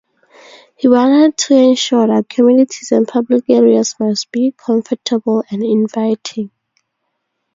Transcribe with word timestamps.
He 0.77 0.87
wanted 0.87 1.37
to 1.37 1.53
ensure 1.55 2.07
that 2.07 2.27
communities 2.27 2.91
and 2.91 3.07
public 3.07 3.47
areas 3.51 3.93
must 3.99 4.31
be 4.31 4.51
comfortable 4.57 5.43
and 5.51 5.61
inviting. 5.61 6.49